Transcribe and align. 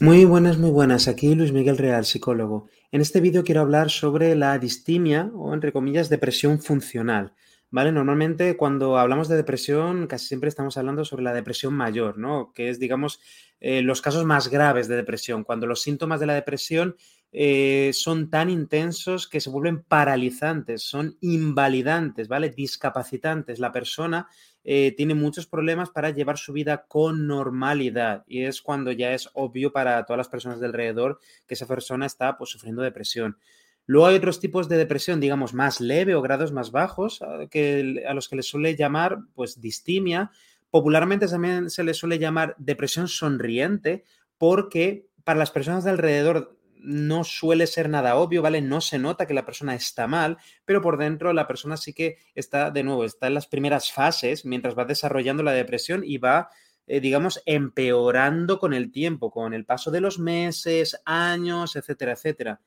Muy 0.00 0.24
buenas, 0.24 0.58
muy 0.58 0.70
buenas. 0.70 1.06
Aquí 1.06 1.36
Luis 1.36 1.52
Miguel 1.52 1.78
Real, 1.78 2.04
psicólogo. 2.04 2.68
En 2.90 3.00
este 3.00 3.20
vídeo 3.20 3.44
quiero 3.44 3.60
hablar 3.60 3.90
sobre 3.90 4.34
la 4.34 4.58
distimia 4.58 5.30
o, 5.34 5.54
entre 5.54 5.72
comillas, 5.72 6.08
depresión 6.08 6.60
funcional. 6.60 7.32
¿Vale? 7.70 7.92
Normalmente 7.92 8.56
cuando 8.56 8.98
hablamos 8.98 9.28
de 9.28 9.36
depresión 9.36 10.06
casi 10.06 10.26
siempre 10.26 10.48
estamos 10.48 10.76
hablando 10.76 11.04
sobre 11.04 11.22
la 11.22 11.32
depresión 11.32 11.74
mayor, 11.74 12.18
¿no? 12.18 12.52
Que 12.54 12.70
es, 12.70 12.78
digamos, 12.78 13.20
eh, 13.60 13.82
los 13.82 14.02
casos 14.02 14.24
más 14.24 14.48
graves 14.48 14.88
de 14.88 14.96
depresión, 14.96 15.44
cuando 15.44 15.66
los 15.66 15.82
síntomas 15.82 16.20
de 16.20 16.26
la 16.26 16.34
depresión 16.34 16.96
eh, 17.36 17.90
son 17.92 18.30
tan 18.30 18.48
intensos 18.48 19.26
que 19.26 19.40
se 19.40 19.50
vuelven 19.50 19.82
paralizantes, 19.82 20.82
son 20.82 21.18
invalidantes, 21.20 22.28
¿vale? 22.28 22.50
Discapacitantes. 22.50 23.58
La 23.58 23.72
persona 23.72 24.28
eh, 24.62 24.94
tiene 24.96 25.14
muchos 25.14 25.48
problemas 25.48 25.90
para 25.90 26.10
llevar 26.10 26.38
su 26.38 26.52
vida 26.52 26.84
con 26.86 27.26
normalidad 27.26 28.22
y 28.28 28.44
es 28.44 28.62
cuando 28.62 28.92
ya 28.92 29.14
es 29.14 29.28
obvio 29.32 29.72
para 29.72 30.04
todas 30.06 30.18
las 30.18 30.28
personas 30.28 30.60
de 30.60 30.66
alrededor 30.66 31.18
que 31.44 31.54
esa 31.54 31.66
persona 31.66 32.06
está 32.06 32.38
pues, 32.38 32.50
sufriendo 32.50 32.82
depresión. 32.82 33.36
Luego 33.84 34.06
hay 34.06 34.14
otros 34.14 34.38
tipos 34.38 34.68
de 34.68 34.76
depresión, 34.76 35.18
digamos, 35.18 35.54
más 35.54 35.80
leve 35.80 36.14
o 36.14 36.22
grados 36.22 36.52
más 36.52 36.70
bajos, 36.70 37.20
ah, 37.20 37.46
que, 37.50 38.04
a 38.08 38.14
los 38.14 38.28
que 38.28 38.36
les 38.36 38.46
suele 38.46 38.76
llamar 38.76 39.18
pues 39.34 39.60
distimia. 39.60 40.30
Popularmente 40.70 41.26
también 41.26 41.68
se 41.68 41.82
les 41.82 41.96
suele 41.96 42.20
llamar 42.20 42.54
depresión 42.58 43.08
sonriente 43.08 44.04
porque 44.38 45.08
para 45.24 45.40
las 45.40 45.50
personas 45.50 45.82
de 45.82 45.90
alrededor 45.90 46.56
no 46.84 47.24
suele 47.24 47.66
ser 47.66 47.88
nada 47.88 48.16
obvio, 48.16 48.42
¿vale? 48.42 48.60
No 48.60 48.80
se 48.80 48.98
nota 48.98 49.26
que 49.26 49.34
la 49.34 49.44
persona 49.44 49.74
está 49.74 50.06
mal, 50.06 50.38
pero 50.64 50.80
por 50.80 50.98
dentro 50.98 51.32
la 51.32 51.46
persona 51.46 51.76
sí 51.76 51.92
que 51.92 52.18
está, 52.34 52.70
de 52.70 52.82
nuevo, 52.82 53.04
está 53.04 53.26
en 53.26 53.34
las 53.34 53.46
primeras 53.46 53.90
fases 53.90 54.44
mientras 54.44 54.76
va 54.78 54.84
desarrollando 54.84 55.42
la 55.42 55.52
depresión 55.52 56.02
y 56.04 56.18
va, 56.18 56.50
eh, 56.86 57.00
digamos, 57.00 57.42
empeorando 57.46 58.58
con 58.58 58.74
el 58.74 58.92
tiempo, 58.92 59.30
con 59.30 59.54
el 59.54 59.64
paso 59.64 59.90
de 59.90 60.00
los 60.00 60.18
meses, 60.18 61.00
años, 61.04 61.74
etcétera, 61.76 62.12
etcétera. 62.12 62.60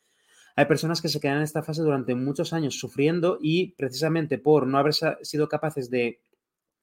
Hay 0.56 0.66
personas 0.66 1.02
que 1.02 1.09
se 1.09 1.20
quedan 1.20 1.38
en 1.38 1.44
esta 1.44 1.62
fase 1.62 1.84
durante 1.84 2.16
muchos 2.16 2.52
años 2.52 2.80
sufriendo 2.80 3.38
y 3.40 3.74
precisamente 3.74 4.40
por 4.40 4.66
no 4.66 4.80
haber 4.80 4.94
sido 5.22 5.48
capaces 5.48 5.92
de 5.92 6.20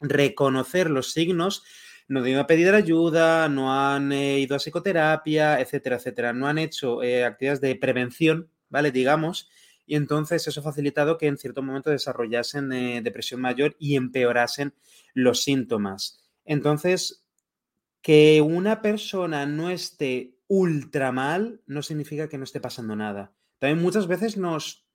reconocer 0.00 0.90
los 0.90 1.12
signos, 1.12 1.64
no 2.06 2.20
han 2.20 2.28
ido 2.28 2.40
a 2.40 2.46
pedir 2.46 2.68
ayuda, 2.74 3.48
no 3.48 3.72
han 3.72 4.12
eh, 4.12 4.38
ido 4.40 4.54
a 4.56 4.58
psicoterapia, 4.58 5.60
etcétera, 5.60 5.96
etcétera. 5.96 6.32
No 6.32 6.46
han 6.46 6.58
hecho 6.58 7.02
eh, 7.02 7.24
actividades 7.24 7.60
de 7.60 7.76
prevención, 7.76 8.50
¿vale? 8.68 8.90
Digamos, 8.90 9.48
y 9.86 9.96
entonces 9.96 10.46
eso 10.46 10.60
ha 10.60 10.64
facilitado 10.64 11.18
que 11.18 11.26
en 11.26 11.38
cierto 11.38 11.62
momento 11.62 11.90
desarrollasen 11.90 12.72
eh, 12.72 13.00
depresión 13.02 13.40
mayor 13.40 13.76
y 13.78 13.96
empeorasen 13.96 14.74
los 15.12 15.42
síntomas. 15.42 16.22
Entonces, 16.44 17.24
que 18.02 18.40
una 18.42 18.82
persona 18.82 19.46
no 19.46 19.70
esté 19.70 20.34
ultra 20.46 21.10
mal 21.10 21.62
no 21.66 21.82
significa 21.82 22.28
que 22.28 22.38
no 22.38 22.44
esté 22.44 22.60
pasando 22.60 22.94
nada. 22.96 23.32
También 23.58 23.82
muchas 23.82 24.06
veces 24.06 24.36
nos, 24.36 24.86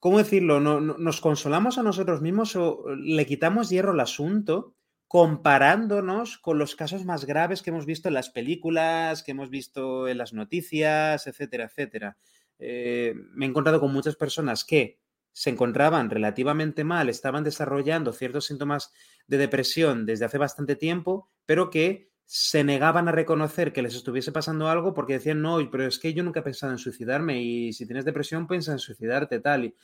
¿cómo 0.00 0.18
decirlo? 0.18 0.58
No, 0.60 0.80
nos 0.80 1.20
consolamos 1.20 1.78
a 1.78 1.84
nosotros 1.84 2.20
mismos 2.20 2.56
o 2.56 2.84
le 2.96 3.26
quitamos 3.26 3.70
hierro 3.70 3.92
al 3.92 4.00
asunto 4.00 4.74
comparándonos 5.10 6.38
con 6.38 6.58
los 6.58 6.76
casos 6.76 7.04
más 7.04 7.24
graves 7.24 7.62
que 7.62 7.70
hemos 7.70 7.84
visto 7.84 8.06
en 8.06 8.14
las 8.14 8.30
películas, 8.30 9.24
que 9.24 9.32
hemos 9.32 9.50
visto 9.50 10.06
en 10.06 10.16
las 10.18 10.32
noticias, 10.32 11.26
etcétera, 11.26 11.64
etcétera. 11.64 12.16
Eh, 12.60 13.14
me 13.32 13.44
he 13.44 13.48
encontrado 13.48 13.80
con 13.80 13.92
muchas 13.92 14.14
personas 14.14 14.64
que 14.64 15.00
se 15.32 15.50
encontraban 15.50 16.10
relativamente 16.10 16.84
mal, 16.84 17.08
estaban 17.08 17.42
desarrollando 17.42 18.12
ciertos 18.12 18.46
síntomas 18.46 18.92
de 19.26 19.38
depresión 19.38 20.06
desde 20.06 20.26
hace 20.26 20.38
bastante 20.38 20.76
tiempo, 20.76 21.28
pero 21.44 21.70
que 21.70 22.12
se 22.24 22.62
negaban 22.62 23.08
a 23.08 23.12
reconocer 23.12 23.72
que 23.72 23.82
les 23.82 23.96
estuviese 23.96 24.30
pasando 24.30 24.68
algo 24.68 24.94
porque 24.94 25.14
decían, 25.14 25.42
no, 25.42 25.58
pero 25.72 25.88
es 25.88 25.98
que 25.98 26.14
yo 26.14 26.22
nunca 26.22 26.38
he 26.38 26.44
pensado 26.44 26.70
en 26.70 26.78
suicidarme 26.78 27.42
y 27.42 27.72
si 27.72 27.84
tienes 27.84 28.04
depresión 28.04 28.46
piensa 28.46 28.70
en 28.70 28.78
suicidarte, 28.78 29.40
tal. 29.40 29.64
Y 29.64 29.74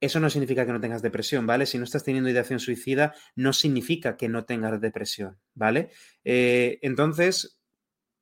eso 0.00 0.20
no 0.20 0.30
significa 0.30 0.66
que 0.66 0.72
no 0.72 0.80
tengas 0.80 1.02
depresión, 1.02 1.46
¿vale? 1.46 1.66
Si 1.66 1.78
no 1.78 1.84
estás 1.84 2.04
teniendo 2.04 2.30
ideación 2.30 2.60
suicida, 2.60 3.14
no 3.34 3.52
significa 3.52 4.16
que 4.16 4.28
no 4.28 4.44
tengas 4.44 4.80
depresión, 4.80 5.38
¿vale? 5.54 5.90
Eh, 6.24 6.78
entonces, 6.82 7.58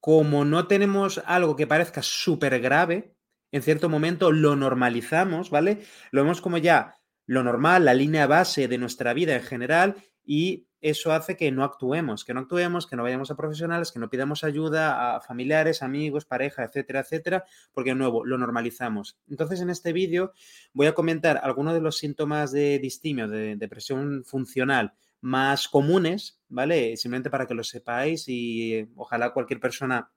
como 0.01 0.45
no 0.45 0.67
tenemos 0.67 1.23
algo 1.27 1.57
que 1.57 1.67
parezca 1.67 2.03
súper 2.03 2.61
grave, 2.61 3.15
en 3.53 3.63
cierto 3.63 3.89
momento 3.89 4.33
lo 4.33 4.57
normalizamos, 4.57 5.51
¿vale? 5.51 5.83
Lo 6.11 6.23
vemos 6.23 6.41
como 6.41 6.59
ya 6.59 6.99
lo 7.27 7.43
normal, 7.43 7.85
la 7.85 7.95
línea 7.95 8.27
base 8.27 8.69
de 8.69 8.79
nuestra 8.79 9.15
vida 9.15 9.35
en 9.37 9.43
general 9.43 9.97
y 10.25 10.67
eso 10.83 11.13
hace 11.13 11.37
que 11.37 11.51
no 11.51 11.65
actuemos, 11.65 12.25
que 12.25 12.35
no 12.35 12.41
actuemos, 12.41 12.87
que 12.87 12.97
no 12.97 13.05
vayamos 13.05 13.31
a 13.31 13.37
profesionales, 13.37 13.93
que 13.93 13.99
no 13.99 14.11
pidamos 14.11 14.45
ayuda 14.45 15.17
a 15.17 15.21
familiares, 15.21 15.83
amigos, 15.83 16.25
pareja, 16.25 16.65
etcétera, 16.65 17.01
etcétera, 17.01 17.45
porque 17.73 17.91
de 17.91 17.97
nuevo 17.97 18.25
lo 18.25 18.37
normalizamos. 18.37 19.17
Entonces, 19.29 19.61
en 19.61 19.71
este 19.71 19.93
vídeo 19.93 20.33
voy 20.75 20.89
a 20.89 20.95
comentar 20.95 21.41
algunos 21.43 21.75
de 21.75 21.81
los 21.81 21.97
síntomas 21.97 22.53
de 22.53 22.79
distimio, 22.81 23.29
de 23.29 23.57
depresión 23.57 24.25
funcional 24.25 24.93
más 25.23 25.69
comunes, 25.69 26.41
¿vale? 26.49 26.97
Simplemente 26.97 27.31
para 27.31 27.47
que 27.47 27.55
lo 27.55 27.63
sepáis 27.63 28.29
y 28.29 28.89
ojalá 28.97 29.33
cualquier 29.33 29.61
persona, 29.61 30.11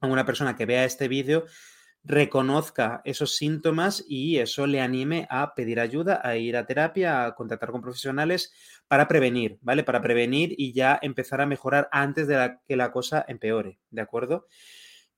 alguna 0.00 0.26
persona 0.26 0.56
que 0.56 0.66
vea 0.66 0.84
este 0.84 1.06
vídeo, 1.06 1.46
reconozca 2.04 3.02
esos 3.04 3.36
síntomas 3.36 4.04
y 4.08 4.38
eso 4.38 4.66
le 4.66 4.80
anime 4.80 5.26
a 5.30 5.54
pedir 5.54 5.80
ayuda, 5.80 6.20
a 6.24 6.36
ir 6.36 6.56
a 6.56 6.66
terapia, 6.66 7.26
a 7.26 7.34
contactar 7.34 7.70
con 7.70 7.82
profesionales 7.82 8.52
para 8.88 9.08
prevenir, 9.08 9.58
¿vale? 9.60 9.84
Para 9.84 10.00
prevenir 10.00 10.54
y 10.56 10.72
ya 10.72 10.98
empezar 11.02 11.40
a 11.40 11.46
mejorar 11.46 11.88
antes 11.92 12.26
de 12.26 12.56
que 12.66 12.76
la 12.76 12.90
cosa 12.90 13.24
empeore, 13.28 13.78
¿de 13.90 14.00
acuerdo? 14.00 14.46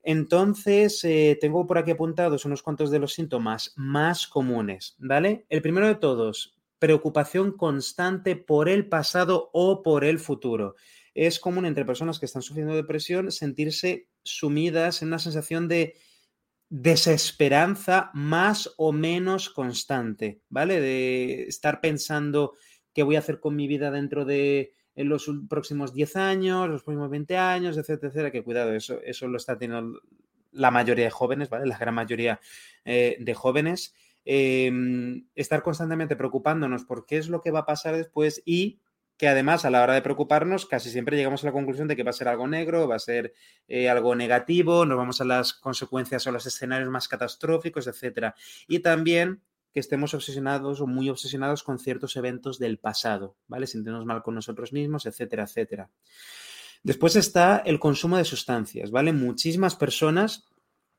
Entonces, 0.02 1.04
eh, 1.04 1.36
tengo 1.40 1.66
por 1.66 1.78
aquí 1.78 1.90
apuntados 1.90 2.44
unos 2.44 2.62
cuantos 2.62 2.90
de 2.90 2.98
los 2.98 3.12
síntomas 3.12 3.74
más 3.76 4.26
comunes, 4.26 4.96
¿vale? 4.98 5.44
El 5.48 5.62
primero 5.62 5.86
de 5.86 5.94
todos, 5.94 6.56
preocupación 6.78 7.52
constante 7.52 8.34
por 8.34 8.68
el 8.68 8.88
pasado 8.88 9.50
o 9.52 9.82
por 9.82 10.04
el 10.04 10.18
futuro. 10.18 10.74
Es 11.14 11.38
común 11.38 11.66
entre 11.66 11.84
personas 11.84 12.18
que 12.18 12.26
están 12.26 12.42
sufriendo 12.42 12.74
depresión 12.74 13.30
sentirse 13.30 14.08
sumidas 14.22 15.02
en 15.02 15.08
una 15.08 15.18
sensación 15.18 15.68
de 15.68 15.96
desesperanza 16.70 18.10
más 18.14 18.72
o 18.76 18.92
menos 18.92 19.50
constante, 19.50 20.40
¿vale? 20.48 20.80
De 20.80 21.42
estar 21.42 21.80
pensando 21.80 22.54
qué 22.94 23.02
voy 23.02 23.16
a 23.16 23.18
hacer 23.18 23.40
con 23.40 23.56
mi 23.56 23.66
vida 23.66 23.90
dentro 23.90 24.24
de 24.24 24.72
los 24.94 25.30
próximos 25.48 25.92
10 25.92 26.16
años, 26.16 26.68
los 26.68 26.84
próximos 26.84 27.10
20 27.10 27.36
años, 27.36 27.76
etcétera, 27.76 28.08
etcétera, 28.08 28.30
que 28.30 28.44
cuidado, 28.44 28.72
eso, 28.72 29.00
eso 29.02 29.26
lo 29.26 29.36
está 29.36 29.58
teniendo 29.58 30.00
la 30.52 30.70
mayoría 30.70 31.04
de 31.04 31.10
jóvenes, 31.10 31.48
¿vale? 31.50 31.66
La 31.66 31.78
gran 31.78 31.94
mayoría 31.94 32.40
eh, 32.84 33.16
de 33.18 33.34
jóvenes. 33.34 33.94
Em, 34.24 35.26
estar 35.34 35.62
constantemente 35.62 36.14
preocupándonos 36.14 36.84
por 36.84 37.06
qué 37.06 37.16
es 37.16 37.28
lo 37.28 37.40
que 37.40 37.50
va 37.50 37.60
a 37.60 37.66
pasar 37.66 37.96
después 37.96 38.42
y 38.44 38.78
que 39.20 39.28
además 39.28 39.66
a 39.66 39.70
la 39.70 39.82
hora 39.82 39.92
de 39.92 40.00
preocuparnos 40.00 40.64
casi 40.64 40.88
siempre 40.88 41.14
llegamos 41.14 41.44
a 41.44 41.48
la 41.48 41.52
conclusión 41.52 41.86
de 41.86 41.94
que 41.94 42.02
va 42.02 42.08
a 42.08 42.14
ser 42.14 42.26
algo 42.26 42.48
negro, 42.48 42.88
va 42.88 42.96
a 42.96 42.98
ser 42.98 43.34
eh, 43.68 43.90
algo 43.90 44.14
negativo, 44.14 44.86
nos 44.86 44.96
vamos 44.96 45.20
a 45.20 45.26
las 45.26 45.52
consecuencias 45.52 46.26
o 46.26 46.32
los 46.32 46.46
escenarios 46.46 46.88
más 46.88 47.06
catastróficos, 47.06 47.86
etc. 47.86 48.32
Y 48.66 48.78
también 48.78 49.42
que 49.74 49.80
estemos 49.80 50.14
obsesionados 50.14 50.80
o 50.80 50.86
muy 50.86 51.10
obsesionados 51.10 51.62
con 51.62 51.78
ciertos 51.78 52.16
eventos 52.16 52.58
del 52.58 52.78
pasado, 52.78 53.36
¿vale? 53.46 53.66
Sentirnos 53.66 54.06
mal 54.06 54.22
con 54.22 54.34
nosotros 54.36 54.72
mismos, 54.72 55.04
etcétera, 55.04 55.42
etcétera. 55.42 55.90
Después 56.82 57.14
está 57.14 57.58
el 57.58 57.78
consumo 57.78 58.16
de 58.16 58.24
sustancias, 58.24 58.90
¿vale? 58.90 59.12
Muchísimas 59.12 59.76
personas 59.76 60.46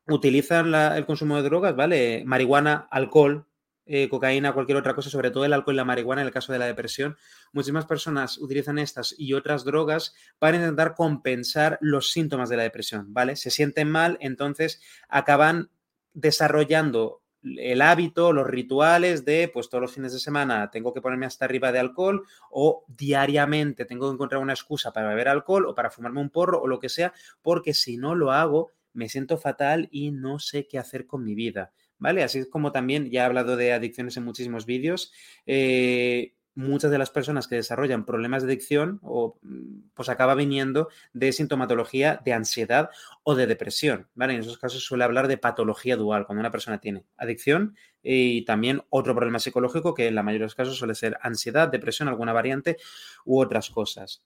utilizan 0.08 0.76
el 0.76 1.08
consumo 1.08 1.38
de 1.38 1.42
drogas, 1.42 1.76
¿vale? 1.76 2.22
Marihuana, 2.24 2.88
alcohol, 2.92 3.48
eh, 3.94 4.08
cocaína, 4.08 4.54
cualquier 4.54 4.78
otra 4.78 4.96
cosa, 4.96 5.10
sobre 5.10 5.32
todo 5.32 5.44
el 5.44 5.52
alcohol 5.52 5.74
y 5.74 5.78
la 5.78 5.84
marihuana 5.84 6.22
en 6.22 6.28
el 6.28 6.34
caso 6.34 6.54
de 6.54 6.60
la 6.60 6.66
depresión. 6.66 7.18
Muchísimas 7.52 7.86
personas 7.86 8.38
utilizan 8.38 8.80
estas 8.80 9.14
y 9.18 9.34
otras 9.34 9.66
drogas 9.66 10.16
para 10.40 10.56
intentar 10.56 10.96
compensar 10.96 11.78
los 11.82 12.10
síntomas 12.10 12.48
de 12.48 12.56
la 12.56 12.64
depresión, 12.64 13.14
¿vale? 13.14 13.36
Se 13.36 13.50
sienten 13.50 13.92
mal, 13.92 14.18
entonces 14.22 14.82
acaban 15.10 15.72
desarrollando 16.14 17.22
el 17.44 17.82
hábito, 17.82 18.32
los 18.32 18.48
rituales 18.48 19.26
de, 19.26 19.52
pues 19.54 19.68
todos 19.68 19.82
los 19.82 19.92
fines 19.92 20.14
de 20.14 20.20
semana 20.20 20.72
tengo 20.72 20.94
que 20.94 21.02
ponerme 21.02 21.26
hasta 21.26 21.44
arriba 21.44 21.74
de 21.74 21.80
alcohol 21.80 22.26
o 22.50 22.86
diariamente 22.88 23.84
tengo 23.84 24.08
que 24.08 24.14
encontrar 24.14 24.42
una 24.42 24.54
excusa 24.54 24.94
para 24.94 25.10
beber 25.10 25.28
alcohol 25.28 25.66
o 25.66 25.76
para 25.76 25.90
fumarme 25.90 26.22
un 26.22 26.30
porro 26.30 26.62
o 26.62 26.68
lo 26.68 26.80
que 26.80 26.88
sea, 26.88 27.12
porque 27.42 27.74
si 27.74 27.98
no 27.98 28.16
lo 28.16 28.32
hago, 28.32 28.72
me 28.94 29.10
siento 29.10 29.38
fatal 29.38 29.90
y 29.92 30.12
no 30.12 30.40
sé 30.40 30.66
qué 30.66 30.80
hacer 30.80 31.08
con 31.08 31.26
mi 31.26 31.36
vida. 31.36 31.74
¿Vale? 32.02 32.24
Así 32.24 32.50
como 32.50 32.72
también, 32.74 33.10
ya 33.12 33.22
he 33.22 33.26
hablado 33.26 33.56
de 33.56 33.72
adicciones 33.72 34.18
en 34.18 34.26
muchísimos 34.26 34.66
vídeos, 34.66 35.14
eh, 35.46 36.34
muchas 36.56 36.90
de 36.92 36.98
las 36.98 37.12
personas 37.12 37.48
que 37.48 37.56
desarrollan 37.56 38.06
problemas 38.06 38.42
de 38.44 38.50
adicción 38.50 39.00
o 39.04 39.38
mm, 39.44 39.92
pues 39.94 40.10
acaba 40.10 40.34
viniendo 40.34 40.90
de 41.14 41.32
sintomatología 41.32 42.20
de 42.26 42.34
ansiedad 42.34 42.90
o 43.24 43.36
de 43.36 43.46
depresión, 43.46 44.10
¿vale? 44.16 44.34
En 44.34 44.42
esos 44.42 44.58
casos 44.58 44.84
suele 44.84 45.04
hablar 45.04 45.28
de 45.28 45.38
patología 45.38 45.96
dual, 45.96 46.26
cuando 46.26 46.42
una 46.42 46.52
persona 46.52 46.82
tiene 46.82 47.06
adicción 47.18 47.78
y 48.02 48.44
también 48.46 48.82
otro 48.90 49.14
problema 49.14 49.38
psicológico 49.38 49.94
que 49.94 50.08
en 50.08 50.16
la 50.16 50.24
mayoría 50.24 50.46
de 50.46 50.48
los 50.48 50.56
casos 50.56 50.78
suele 50.78 50.96
ser 50.96 51.18
ansiedad, 51.22 51.70
depresión, 51.70 52.10
alguna 52.10 52.34
variante 52.34 52.78
u 53.26 53.40
otras 53.40 53.70
cosas. 53.70 54.24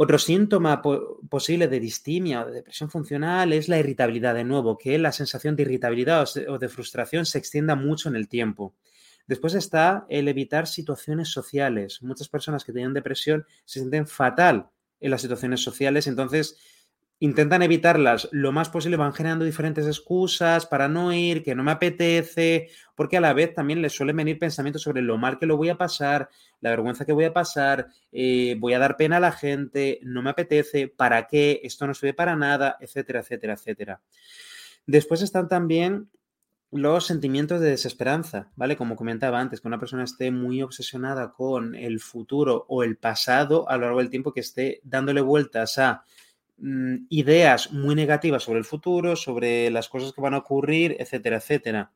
Otro 0.00 0.16
síntoma 0.16 0.80
posible 0.80 1.66
de 1.66 1.80
distimia 1.80 2.42
o 2.42 2.46
de 2.46 2.52
depresión 2.52 2.88
funcional 2.88 3.52
es 3.52 3.68
la 3.68 3.78
irritabilidad, 3.78 4.32
de 4.32 4.44
nuevo, 4.44 4.78
que 4.78 4.96
la 4.96 5.10
sensación 5.10 5.56
de 5.56 5.62
irritabilidad 5.64 6.24
o 6.46 6.56
de 6.56 6.68
frustración 6.68 7.26
se 7.26 7.38
extienda 7.38 7.74
mucho 7.74 8.08
en 8.08 8.14
el 8.14 8.28
tiempo. 8.28 8.76
Después 9.26 9.54
está 9.54 10.06
el 10.08 10.28
evitar 10.28 10.68
situaciones 10.68 11.30
sociales. 11.30 12.00
Muchas 12.00 12.28
personas 12.28 12.62
que 12.62 12.72
tienen 12.72 12.94
depresión 12.94 13.44
se 13.64 13.80
sienten 13.80 14.06
fatal 14.06 14.70
en 15.00 15.10
las 15.10 15.20
situaciones 15.20 15.62
sociales, 15.62 16.06
entonces 16.06 16.56
intentan 17.20 17.62
evitarlas 17.62 18.28
lo 18.30 18.52
más 18.52 18.68
posible, 18.68 18.96
van 18.96 19.12
generando 19.12 19.44
diferentes 19.44 19.86
excusas 19.86 20.66
para 20.66 20.88
no 20.88 21.12
ir, 21.12 21.42
que 21.42 21.54
no 21.54 21.64
me 21.64 21.72
apetece, 21.72 22.68
porque 22.94 23.16
a 23.16 23.20
la 23.20 23.32
vez 23.32 23.54
también 23.54 23.82
les 23.82 23.92
suelen 23.92 24.16
venir 24.16 24.38
pensamientos 24.38 24.82
sobre 24.82 25.02
lo 25.02 25.18
mal 25.18 25.38
que 25.38 25.46
lo 25.46 25.56
voy 25.56 25.68
a 25.68 25.76
pasar, 25.76 26.28
la 26.60 26.70
vergüenza 26.70 27.04
que 27.04 27.12
voy 27.12 27.24
a 27.24 27.32
pasar, 27.32 27.88
eh, 28.12 28.56
voy 28.58 28.74
a 28.74 28.78
dar 28.78 28.96
pena 28.96 29.16
a 29.16 29.20
la 29.20 29.32
gente, 29.32 29.98
no 30.02 30.22
me 30.22 30.30
apetece, 30.30 30.88
¿para 30.88 31.26
qué? 31.26 31.60
Esto 31.64 31.86
no 31.86 31.94
sirve 31.94 32.14
para 32.14 32.36
nada, 32.36 32.76
etcétera, 32.80 33.20
etcétera, 33.20 33.54
etcétera. 33.54 34.00
Después 34.86 35.22
están 35.22 35.48
también 35.48 36.08
los 36.70 37.06
sentimientos 37.06 37.60
de 37.60 37.70
desesperanza, 37.70 38.50
¿vale? 38.54 38.76
Como 38.76 38.94
comentaba 38.94 39.40
antes, 39.40 39.60
que 39.60 39.68
una 39.68 39.78
persona 39.78 40.04
esté 40.04 40.30
muy 40.30 40.62
obsesionada 40.62 41.32
con 41.32 41.74
el 41.74 41.98
futuro 41.98 42.66
o 42.68 42.82
el 42.84 42.96
pasado 42.96 43.68
a 43.70 43.76
lo 43.76 43.84
largo 43.84 43.98
del 44.00 44.10
tiempo, 44.10 44.32
que 44.32 44.40
esté 44.40 44.80
dándole 44.84 45.20
vueltas 45.22 45.78
a 45.78 46.04
Mm, 46.60 47.06
ideas 47.10 47.72
muy 47.72 47.94
negativas 47.94 48.42
sobre 48.42 48.58
el 48.58 48.64
futuro, 48.64 49.14
sobre 49.14 49.70
las 49.70 49.88
cosas 49.88 50.12
que 50.12 50.20
van 50.20 50.34
a 50.34 50.38
ocurrir, 50.38 50.96
etcétera, 50.98 51.36
etcétera. 51.36 51.92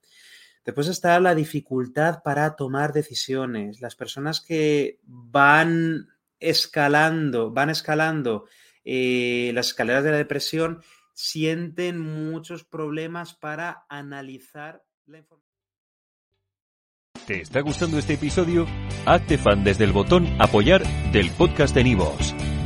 Después 0.64 0.86
está 0.86 1.18
la 1.18 1.34
dificultad 1.34 2.22
para 2.22 2.54
tomar 2.54 2.92
decisiones. 2.92 3.80
Las 3.80 3.96
personas 3.96 4.40
que 4.40 5.00
van 5.04 6.08
escalando, 6.38 7.50
van 7.50 7.70
escalando 7.70 8.44
eh, 8.84 9.50
las 9.54 9.68
escaleras 9.68 10.04
de 10.04 10.12
la 10.12 10.18
depresión, 10.18 10.80
sienten 11.12 11.98
muchos 11.98 12.62
problemas 12.62 13.34
para 13.34 13.84
analizar 13.88 14.84
la 15.06 15.18
información. 15.18 15.52
¿Te 17.26 17.40
está 17.40 17.60
gustando 17.60 17.98
este 17.98 18.14
episodio? 18.14 18.66
Hazte 19.06 19.38
fan 19.38 19.64
desde 19.64 19.84
el 19.84 19.92
botón 19.92 20.26
apoyar 20.40 20.82
del 21.12 21.30
podcast 21.30 21.74
de 21.74 21.84
Nivos. 21.84 22.34